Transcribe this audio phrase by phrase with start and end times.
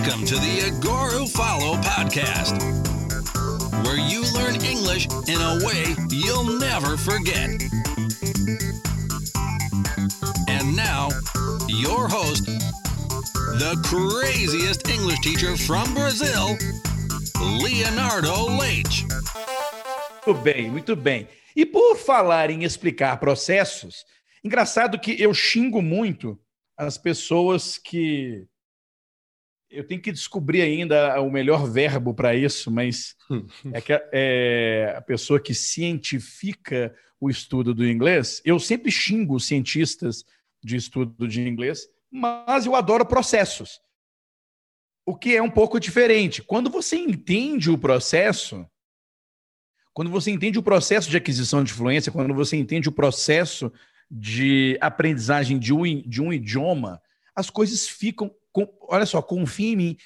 [0.00, 2.56] Welcome to the Agora Follow podcast,
[3.84, 7.50] where you learn English in a way you'll never forget.
[10.48, 11.10] And now,
[11.68, 12.46] your host,
[13.60, 16.56] the craziest English teacher from Brazil,
[17.60, 19.04] Leonardo Leite.
[20.26, 21.28] Muito bem, muito bem.
[21.54, 24.06] E por falar em explicar processos,
[24.42, 26.40] engraçado que eu xingo muito
[26.74, 28.46] as pessoas que.
[29.70, 33.16] Eu tenho que descobrir ainda o melhor verbo para isso, mas
[33.72, 38.42] é que é a pessoa que cientifica o estudo do inglês.
[38.44, 40.24] Eu sempre xingo cientistas
[40.62, 43.80] de estudo de inglês, mas eu adoro processos.
[45.06, 46.42] O que é um pouco diferente.
[46.42, 48.66] Quando você entende o processo,
[49.92, 53.72] quando você entende o processo de aquisição de fluência, quando você entende o processo
[54.10, 57.00] de aprendizagem de um, de um idioma,
[57.34, 59.96] as coisas ficam, com, olha só, confia em mim,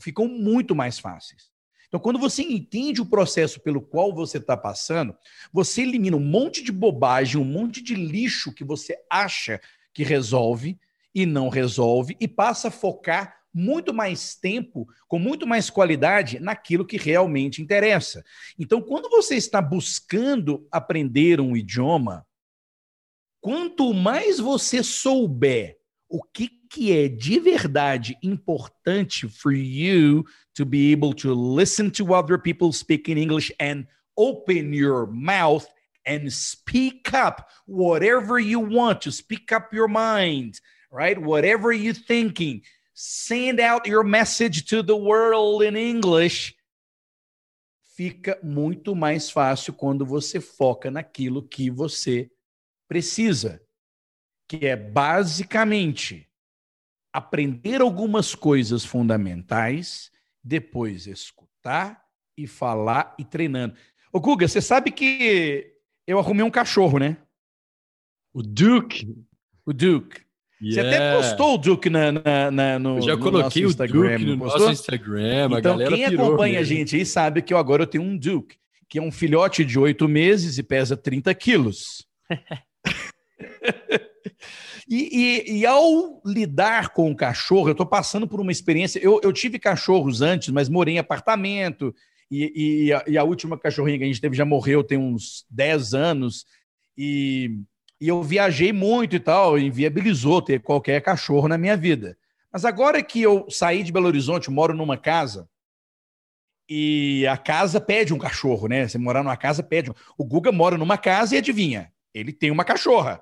[0.00, 1.52] ficam muito mais fáceis.
[1.88, 5.16] Então, quando você entende o processo pelo qual você está passando,
[5.52, 9.60] você elimina um monte de bobagem, um monte de lixo que você acha
[9.92, 10.78] que resolve
[11.14, 16.84] e não resolve, e passa a focar muito mais tempo, com muito mais qualidade naquilo
[16.84, 18.24] que realmente interessa.
[18.58, 22.26] Então, quando você está buscando aprender um idioma,
[23.40, 30.90] quanto mais você souber o que, que é de verdade importante for you to be
[30.90, 33.86] able to listen to other people speaking English and
[34.16, 35.64] open your mouth
[36.04, 41.16] and speak up whatever you want to speak up your mind, right?
[41.16, 46.56] Whatever you're thinking, send out your message to the world in English.
[47.96, 52.28] Fica muito mais fácil quando você foca naquilo que você
[52.88, 53.62] precisa,
[54.48, 56.28] que é basicamente
[57.14, 60.10] aprender algumas coisas fundamentais,
[60.42, 62.02] depois escutar
[62.36, 63.76] e falar e treinando.
[64.12, 65.72] Ô Guga, você sabe que
[66.08, 67.16] eu arrumei um cachorro, né?
[68.32, 69.16] O Duke.
[69.64, 70.22] O Duke.
[70.60, 70.90] Yeah.
[70.90, 74.18] Você até postou o Duke na, na, na no, eu já no coloquei o Instagram,
[74.18, 75.48] Duke no nosso Instagram.
[75.56, 78.56] Então, quem acompanha a gente aí sabe que eu agora eu tenho um Duke,
[78.88, 82.08] que é um filhote de oito meses e pesa 30 quilos.
[84.88, 88.98] e, e, e, ao lidar com o cachorro, eu estou passando por uma experiência.
[88.98, 91.94] Eu, eu tive cachorros antes, mas morei em apartamento.
[92.30, 95.94] E, e, a, a, última cachorrinha que a gente teve já morreu tem uns 10
[95.94, 96.44] anos.
[96.96, 97.58] E,
[98.00, 102.16] eu viajei muito e tal, inviabilizou ter qualquer cachorro na minha vida.
[102.52, 105.48] Mas agora que eu saí de Belo Horizonte, moro numa casa,
[106.68, 108.88] e a casa pede um cachorro, né?
[108.88, 109.92] Você morar numa casa pede.
[110.16, 113.20] O Guga mora numa casa e adivinha, ele tem uma cachorra.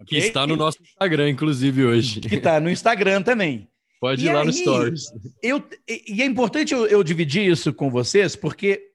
[0.00, 0.20] Okay?
[0.20, 2.20] Que está no nosso Instagram, inclusive, hoje.
[2.20, 3.68] Que está no Instagram também.
[4.00, 5.04] Pode e ir lá aí, no Stories.
[5.42, 8.90] Eu, e é importante eu, eu dividir isso com vocês, porque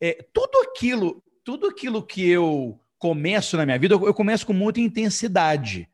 [0.00, 4.52] é, tudo aquilo, tudo aquilo que eu começo na minha vida, eu, eu começo com
[4.52, 5.88] muita intensidade.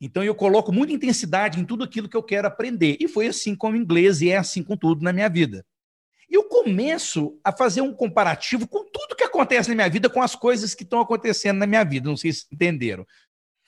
[0.00, 2.96] Então eu coloco muita intensidade em tudo aquilo que eu quero aprender.
[3.00, 5.64] E foi assim com o inglês e é assim com tudo na minha vida.
[6.30, 10.22] E eu começo a fazer um comparativo com tudo que acontece na minha vida, com
[10.22, 12.08] as coisas que estão acontecendo na minha vida.
[12.08, 13.06] Não sei se entenderam.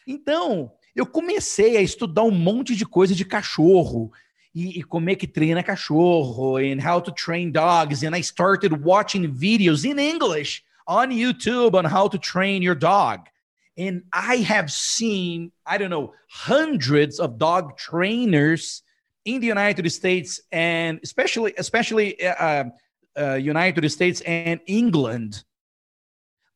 [0.06, 4.10] Então, eu comecei a estudar um monte de coisa de cachorro
[4.54, 8.74] e, e como é que treina cachorro and how to train dogs and I started
[8.84, 13.28] watching videos in English on YouTube on how to train your dog.
[13.78, 18.82] And I have seen, I don't know, hundreds of dog trainers
[19.24, 22.64] in the United States and especially especially uh,
[23.16, 25.44] uh, United States and England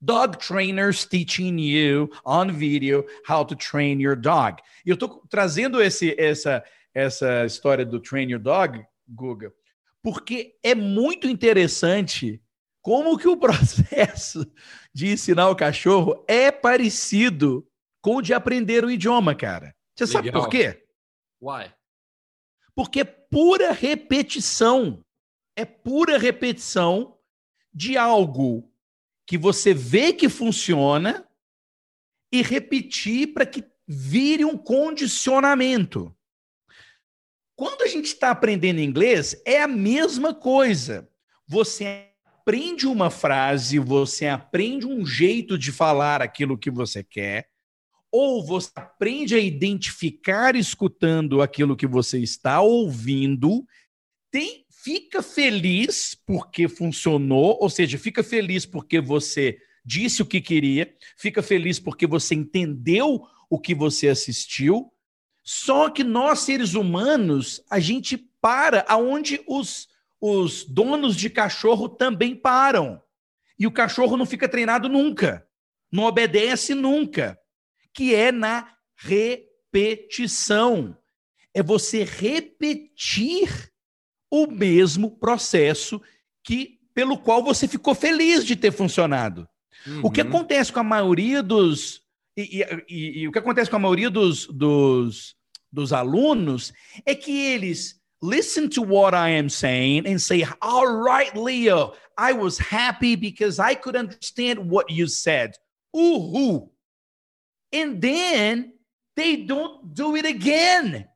[0.05, 4.63] dog trainers teaching you on video how to train your dog.
[4.85, 9.53] E eu estou trazendo esse, essa, essa história do train your dog, Guga,
[10.03, 12.43] porque é muito interessante
[12.83, 14.47] como que o processo
[14.93, 17.67] de ensinar o cachorro é parecido
[18.03, 19.75] com o de aprender o idioma, cara.
[19.97, 20.23] Você Legal.
[20.23, 20.85] sabe por quê?
[21.41, 21.73] Why?
[22.75, 25.03] Porque é pura repetição.
[25.57, 27.17] É pura repetição
[27.73, 28.71] de algo
[29.27, 31.27] que você vê que funciona
[32.33, 36.15] e repetir para que vire um condicionamento.
[37.57, 41.09] Quando a gente está aprendendo inglês, é a mesma coisa.
[41.47, 47.49] Você aprende uma frase, você aprende um jeito de falar aquilo que você quer,
[48.11, 53.65] ou você aprende a identificar escutando aquilo que você está ouvindo,
[54.31, 60.95] tem fica feliz porque funcionou, ou seja, fica feliz porque você disse o que queria,
[61.17, 64.93] fica feliz porque você entendeu o que você assistiu.
[65.43, 69.89] Só que nós, seres humanos, a gente para aonde os,
[70.21, 73.03] os donos de cachorro também param.
[73.59, 75.47] E o cachorro não fica treinado nunca,
[75.91, 77.39] não obedece nunca,
[77.95, 80.95] que é na repetição.
[81.55, 83.73] É você repetir
[84.35, 86.03] o mesmo processo
[86.43, 89.49] que pelo qual você ficou feliz de ter funcionado.
[89.87, 90.01] Uhum.
[90.05, 90.29] O que uhum.
[90.29, 92.03] acontece com a maioria dos
[92.37, 95.37] e, e, e, e, o que acontece com a maioria dos, dos,
[95.71, 96.73] dos alunos
[97.07, 102.33] é que eles listen to what I am saying and say, All right, Leo, I
[102.33, 105.53] was happy because I could understand what you said.
[105.95, 106.71] Uhul.
[107.73, 108.73] And then
[109.15, 111.07] they don't do it again.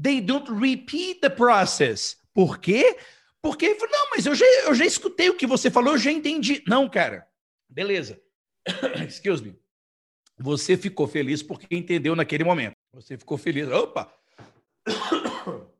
[0.00, 2.16] They don't repeat the process.
[2.32, 2.96] Por quê?
[3.42, 6.62] Porque, não, mas eu já, eu já escutei o que você falou, eu já entendi.
[6.66, 7.26] Não, cara.
[7.68, 8.20] Beleza.
[9.06, 9.58] Excuse me.
[10.38, 12.74] Você ficou feliz porque entendeu naquele momento.
[12.94, 13.68] Você ficou feliz.
[13.68, 14.12] Opa!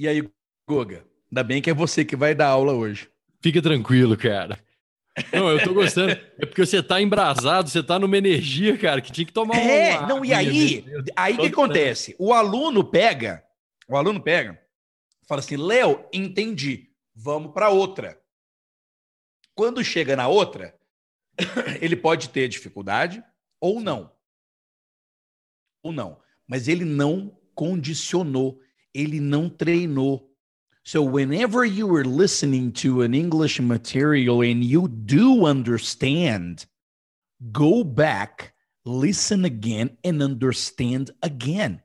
[0.00, 0.22] E aí,
[0.68, 1.04] Goga?
[1.28, 3.10] Ainda bem que é você que vai dar aula hoje.
[3.42, 4.56] Fica tranquilo, cara.
[5.32, 6.12] Não, eu tô gostando.
[6.12, 9.98] É porque você tá embrasado, você tá numa energia, cara, que tinha que tomar É,
[9.98, 10.84] uma não, e aí,
[11.16, 12.14] aí que acontece?
[12.18, 13.44] O aluno pega,
[13.88, 14.60] o aluno pega,
[15.26, 18.20] fala assim: Léo, entendi, vamos para outra.
[19.54, 20.78] Quando chega na outra,
[21.80, 23.22] ele pode ter dificuldade
[23.60, 24.12] ou não.
[25.82, 26.20] Ou não.
[26.46, 28.60] Mas ele não condicionou,
[28.94, 30.27] ele não treinou.
[30.88, 36.64] So, whenever you are listening to an English material and you do understand,
[37.52, 38.54] go back,
[38.86, 41.82] listen again, and understand again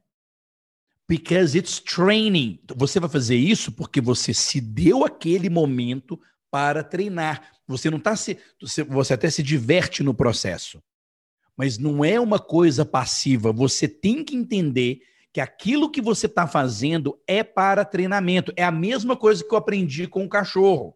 [1.09, 2.59] because it's training.
[2.77, 6.17] Você vai fazer isso porque você se deu aquele momento
[6.49, 7.43] para treinar.
[7.67, 8.37] Você não está se.
[8.87, 10.81] Você até se diverte no processo.
[11.57, 13.51] Mas não é uma coisa passiva.
[13.51, 15.01] Você tem que entender
[15.33, 18.53] que aquilo que você está fazendo é para treinamento.
[18.55, 20.95] É a mesma coisa que eu aprendi com o cachorro.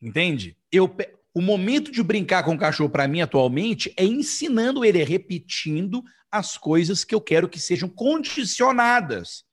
[0.00, 0.54] Entende?
[0.70, 0.94] Eu,
[1.34, 6.04] o momento de brincar com o cachorro, para mim, atualmente, é ensinando ele, é repetindo
[6.30, 9.44] as coisas que eu quero que sejam condicionadas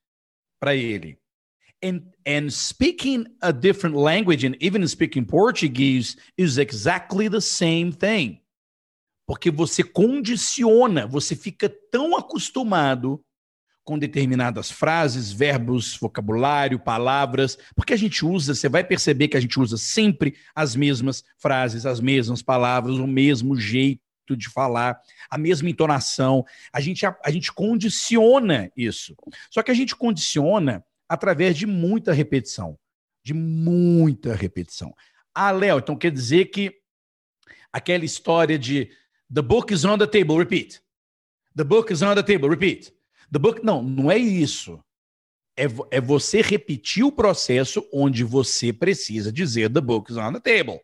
[0.59, 1.17] para ele.
[1.81, 8.41] And, and speaking a different language, and even speaking Portuguese, is exactly the same thing.
[9.25, 13.23] Porque você condiciona, você fica tão acostumado
[13.83, 19.41] com determinadas frases, verbos, vocabulário, palavras, porque a gente usa, você vai perceber que a
[19.41, 24.01] gente usa sempre as mesmas frases, as mesmas palavras, o mesmo jeito
[24.37, 24.99] de falar,
[25.29, 26.45] a mesma entonação.
[26.71, 29.15] A gente, a, a gente condiciona isso.
[29.51, 32.79] Só que a gente condiciona através de muita repetição.
[33.21, 34.93] De muita repetição.
[35.35, 36.73] Ah, Léo, então quer dizer que
[37.71, 38.89] aquela história de
[39.33, 40.81] The book is on the table, repeat.
[41.55, 42.93] The book is on the table, repeat.
[43.33, 44.79] The book, não, não é isso.
[45.57, 50.39] É, é você repetir o processo onde você precisa dizer the book is on the
[50.39, 50.79] table.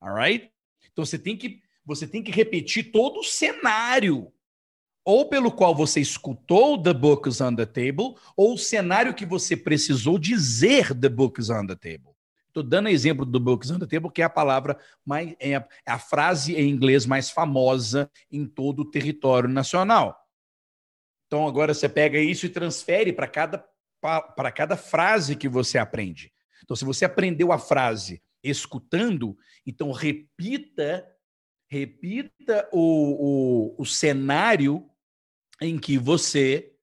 [0.00, 0.50] Alright?
[0.90, 4.32] Então você tem que você tem que repetir todo o cenário
[5.04, 9.26] ou pelo qual você escutou The Book is on the Table, ou o cenário que
[9.26, 12.12] você precisou dizer The Book is on the Table.
[12.46, 15.56] Estou dando exemplo do Book is on the Table, que é a palavra mais é
[15.56, 20.21] a, é a frase em inglês mais famosa em todo o território nacional.
[21.32, 23.64] Então agora você pega isso e transfere para cada,
[24.02, 26.30] para cada frase que você aprende.
[26.62, 29.34] Então, se você aprendeu a frase escutando,
[29.66, 31.08] então repita
[31.70, 34.86] repita o, o, o cenário
[35.58, 36.74] em que você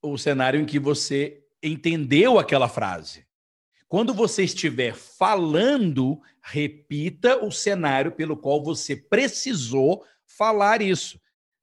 [0.00, 3.26] o cenário em que você entendeu aquela frase.
[3.88, 11.20] Quando você estiver falando, repita o cenário pelo qual você precisou falar isso.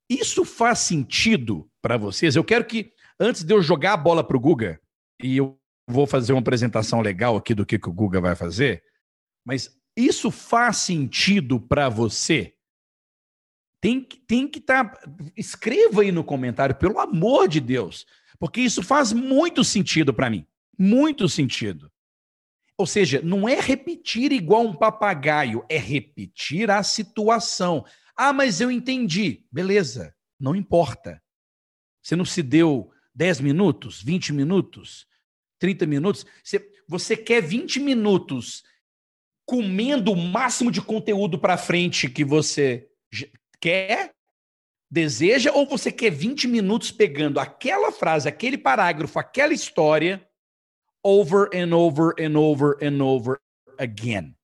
[0.10, 2.36] Isso faz sentido para vocês?
[2.36, 4.80] Eu quero que, antes de eu jogar a bola para o Guga,
[5.22, 5.58] e eu
[5.88, 8.84] vou fazer uma apresentação legal aqui do que, que o Guga vai fazer,
[9.46, 12.54] mas isso faz sentido para você?
[13.82, 14.86] Tem, tem que estar.
[14.86, 15.02] Tá,
[15.38, 18.06] escreva aí no comentário, pelo amor de Deus,
[18.40, 20.46] porque isso faz muito sentido para mim.
[20.78, 21.92] Muito sentido.
[22.78, 27.86] Ou seja, não é repetir igual um papagaio, é repetir a situação.
[28.16, 29.46] Ah, mas eu entendi.
[29.52, 31.22] Beleza, não importa.
[32.02, 35.08] Você não se deu 10 minutos, 20 minutos,
[35.60, 36.26] 30 minutos?
[36.44, 38.64] Você, você quer 20 minutos
[39.46, 42.90] comendo o máximo de conteúdo para frente que você
[43.60, 44.14] quer,
[44.90, 50.28] deseja, ou você quer 20 minutos pegando aquela frase, aquele parágrafo, aquela história,
[51.04, 53.40] over and over and over and over
[53.78, 54.36] again?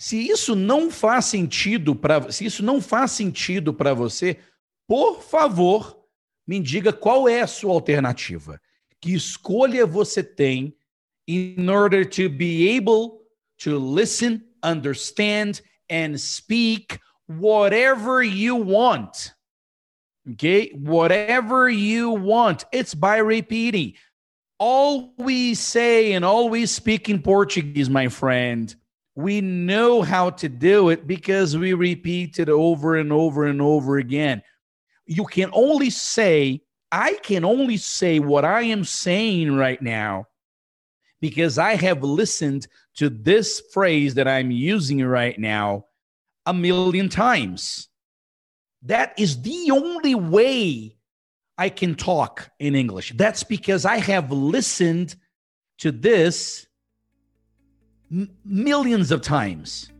[0.00, 4.38] Se isso não faz sentido para, se isso não faz sentido para você,
[4.86, 6.00] por favor,
[6.50, 8.60] Me diga qual é a sua alternativa.
[9.00, 10.74] Que escolha você tem
[11.28, 13.20] in order to be able
[13.58, 19.32] to listen, understand, and speak whatever you want.
[20.32, 20.72] Okay?
[20.74, 22.64] Whatever you want.
[22.72, 23.94] It's by repeating.
[24.58, 28.74] Always say and always speak in Portuguese, my friend.
[29.14, 33.98] We know how to do it because we repeat it over and over and over
[33.98, 34.42] again.
[35.06, 36.62] You can only say,
[36.92, 40.26] I can only say what I am saying right now
[41.20, 45.86] because I have listened to this phrase that I'm using right now
[46.46, 47.88] a million times.
[48.82, 50.96] That is the only way
[51.58, 53.12] I can talk in English.
[53.16, 55.16] That's because I have listened
[55.78, 56.66] to this
[58.10, 59.90] m- millions of times.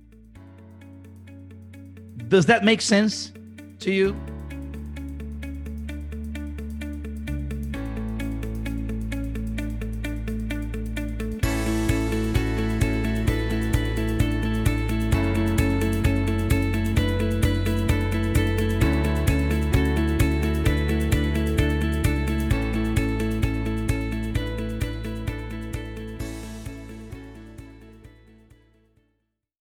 [2.29, 3.33] Does that make sense
[3.81, 4.17] to you?